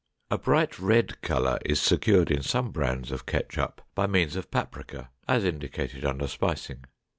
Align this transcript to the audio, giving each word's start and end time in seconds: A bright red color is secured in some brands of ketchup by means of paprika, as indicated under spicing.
A 0.31 0.37
bright 0.39 0.79
red 0.79 1.21
color 1.21 1.59
is 1.63 1.79
secured 1.79 2.31
in 2.31 2.41
some 2.41 2.71
brands 2.71 3.11
of 3.11 3.27
ketchup 3.27 3.83
by 3.93 4.07
means 4.07 4.35
of 4.35 4.49
paprika, 4.49 5.11
as 5.27 5.43
indicated 5.43 6.03
under 6.03 6.25
spicing. 6.27 6.85